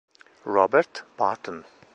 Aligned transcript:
Robert 0.45 1.05
Burton 1.15 1.61